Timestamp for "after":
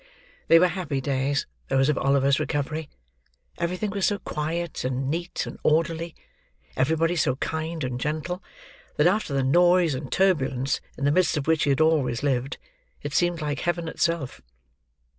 9.05-9.31